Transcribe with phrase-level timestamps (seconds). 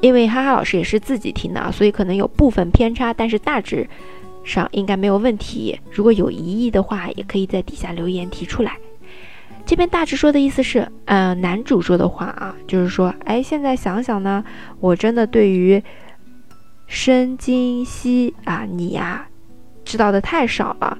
[0.00, 3.88] 因为哈哈老师也是自己听的啊，所以可能有部分偏差，但是大致。
[4.44, 5.78] 上应该没有问题。
[5.90, 8.78] 如果有疑义的话，也可以在底下留言提出来。
[9.66, 14.42] 这边大致说的意思是，呃，男主说的话啊，就是说，哎，现在想想呢，
[14.80, 15.82] 我真的对于
[16.86, 19.28] 申金熙啊，你呀，
[19.84, 20.96] 知道的太少了。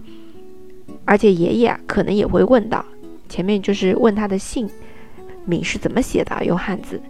[1.05, 2.85] 而且爷爷可能也会问到，
[3.29, 4.69] 前面就是问他的姓
[5.45, 7.01] 名是怎么写的，用汉字。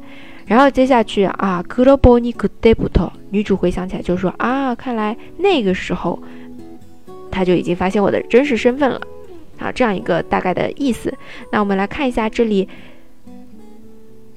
[0.47, 6.19] 然后接下去啊，그러보니그때부터女主回想起来就说啊，看来那个时候
[7.31, 9.01] 他就已经发现我的真实身份了
[9.59, 11.13] 啊，这样一个大概的意思。
[11.53, 12.67] 那我们来看一下这里，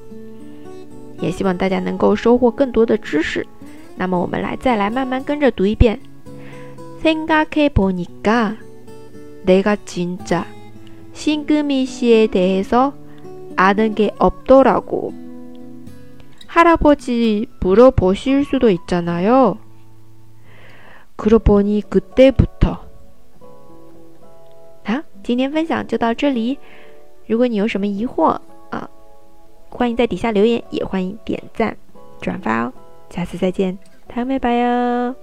[1.21, 3.45] 也希望大家能够收获更多的知识。
[3.95, 5.99] 那么我们来再来慢慢跟着读一遍。
[7.01, 8.57] 생각해 보니까
[9.43, 10.45] 내가 진짜
[11.13, 12.93] 신금이 씨에 대해서
[13.55, 15.13] 아는 게 없더라고.
[16.47, 19.57] 할아버지 물어보실 수도 있잖아요.
[21.15, 22.77] 그러고 보니 그때부터.
[24.83, 26.57] 好，今天分享就到这里。
[27.27, 28.41] 如果你有什么疑惑啊，
[29.74, 31.76] 欢迎在底下留言也欢迎点赞
[32.20, 32.72] 转发哦。
[33.10, 33.76] 下次再见
[34.08, 35.14] 糖妹拜哟